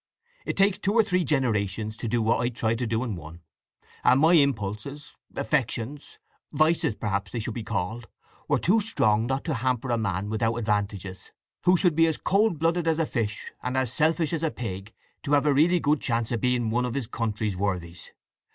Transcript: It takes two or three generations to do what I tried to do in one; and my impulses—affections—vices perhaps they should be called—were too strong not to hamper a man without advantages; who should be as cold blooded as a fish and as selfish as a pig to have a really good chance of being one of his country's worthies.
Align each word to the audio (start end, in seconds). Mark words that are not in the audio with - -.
It 0.47 0.57
takes 0.57 0.79
two 0.79 0.93
or 0.95 1.03
three 1.03 1.23
generations 1.23 1.95
to 1.97 2.07
do 2.07 2.23
what 2.23 2.39
I 2.39 2.49
tried 2.49 2.79
to 2.79 2.87
do 2.87 3.03
in 3.03 3.15
one; 3.15 3.41
and 4.03 4.19
my 4.19 4.33
impulses—affections—vices 4.33 6.95
perhaps 6.95 7.31
they 7.31 7.37
should 7.37 7.53
be 7.53 7.63
called—were 7.63 8.57
too 8.57 8.79
strong 8.79 9.27
not 9.27 9.43
to 9.45 9.53
hamper 9.53 9.91
a 9.91 9.99
man 9.99 10.31
without 10.31 10.55
advantages; 10.55 11.29
who 11.65 11.77
should 11.77 11.95
be 11.95 12.07
as 12.07 12.17
cold 12.17 12.57
blooded 12.57 12.87
as 12.87 12.97
a 12.97 13.05
fish 13.05 13.51
and 13.61 13.77
as 13.77 13.93
selfish 13.93 14.33
as 14.33 14.41
a 14.41 14.49
pig 14.49 14.91
to 15.21 15.33
have 15.33 15.45
a 15.45 15.53
really 15.53 15.79
good 15.79 16.01
chance 16.01 16.31
of 16.31 16.41
being 16.41 16.71
one 16.71 16.85
of 16.85 16.95
his 16.95 17.05
country's 17.05 17.55
worthies. 17.55 18.09